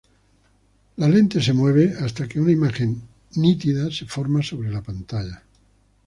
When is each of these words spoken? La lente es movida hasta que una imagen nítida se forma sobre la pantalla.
La 0.97 1.07
lente 1.07 1.37
es 1.37 1.53
movida 1.53 2.03
hasta 2.03 2.27
que 2.27 2.39
una 2.41 2.51
imagen 2.51 3.03
nítida 3.35 3.91
se 3.91 4.07
forma 4.07 4.41
sobre 4.41 4.71
la 4.71 4.81
pantalla. 4.81 5.43